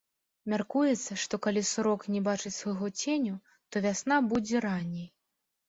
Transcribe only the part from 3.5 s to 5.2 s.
то вясна будзе ранняй.